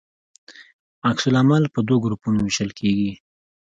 عکس 1.09 1.23
العمل 1.31 1.63
په 1.73 1.79
دوه 1.87 2.01
ګروپونو 2.03 2.37
ویشل 2.41 2.69
کیږي. 2.79 3.11